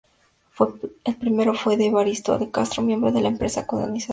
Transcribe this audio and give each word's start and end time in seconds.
El 1.05 1.15
primero 1.15 1.53
fue 1.53 1.77
de 1.77 1.85
Evaristo 1.85 2.39
de 2.39 2.49
Castro, 2.49 2.81
miembro 2.81 3.11
de 3.11 3.21
la 3.21 3.27
empresa 3.27 3.67
colonizadora. 3.67 4.09